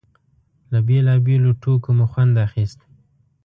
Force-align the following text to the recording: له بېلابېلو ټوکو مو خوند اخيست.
له 0.71 0.79
بېلابېلو 0.87 1.51
ټوکو 1.61 1.89
مو 1.97 2.05
خوند 2.11 2.35
اخيست. 2.47 2.79